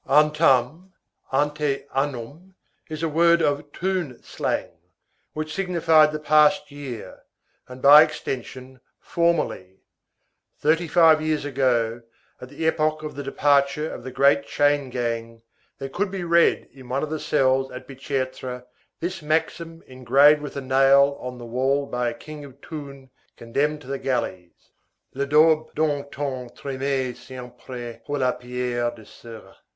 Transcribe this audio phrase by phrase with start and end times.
[0.09, 4.71] Antan—ante annum—is a word of Thunes slang,
[5.33, 7.21] which signified the past year,
[7.67, 9.81] and by extension, formerly.
[10.57, 12.01] Thirty five years ago,
[12.41, 15.43] at the epoch of the departure of the great chain gang,
[15.77, 18.65] there could be read in one of the cells at Bicêtre,
[18.99, 23.81] this maxim engraved with a nail on the wall by a king of Thunes condemned
[23.81, 24.71] to the galleys:
[25.13, 29.53] Les dabs d'antan trimaient siempre pour la pierre du Coësre.